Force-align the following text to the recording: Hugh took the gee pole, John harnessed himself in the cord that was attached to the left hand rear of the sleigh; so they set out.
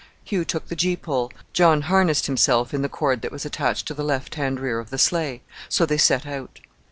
Hugh 0.23 0.45
took 0.45 0.67
the 0.67 0.75
gee 0.75 0.97
pole, 0.97 1.29
John 1.53 1.81
harnessed 1.83 2.25
himself 2.25 2.73
in 2.73 2.81
the 2.81 2.89
cord 2.89 3.21
that 3.21 3.31
was 3.31 3.45
attached 3.45 3.85
to 3.85 3.93
the 3.93 4.03
left 4.03 4.33
hand 4.33 4.59
rear 4.59 4.79
of 4.79 4.89
the 4.89 4.97
sleigh; 4.97 5.43
so 5.69 5.85
they 5.85 5.99
set 5.99 6.25
out. 6.25 6.59